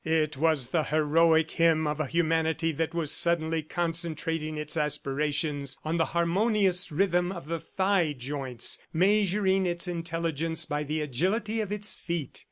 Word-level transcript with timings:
It 0.03 0.35
was 0.35 0.69
the 0.69 0.85
heroic 0.85 1.51
hymn 1.51 1.85
of 1.85 1.99
a 1.99 2.07
humanity 2.07 2.71
that 2.71 2.95
was 2.95 3.11
suddenly 3.11 3.61
concentrating 3.61 4.57
its 4.57 4.75
aspirations 4.75 5.77
on 5.85 5.97
the 5.97 6.05
harmonious 6.17 6.91
rhythm 6.91 7.31
of 7.31 7.45
the 7.45 7.59
thigh 7.59 8.13
joints, 8.17 8.81
measuring 8.91 9.67
its 9.67 9.87
intelligence 9.87 10.65
by 10.65 10.85
the 10.85 11.01
agility 11.01 11.61
of 11.61 11.71
its 11.71 11.93
feet. 11.93 12.39